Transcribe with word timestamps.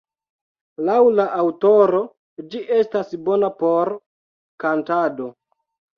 Laŭ 0.87 0.95
la 1.17 1.25
aŭtoro, 1.41 2.01
ĝi 2.55 2.63
estas 2.79 3.13
bona 3.29 3.51
por 3.61 3.93
kantado. 4.65 5.29